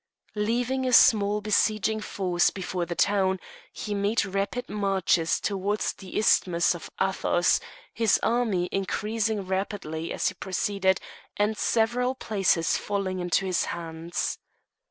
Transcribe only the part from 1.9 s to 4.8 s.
force before the town, he made rapid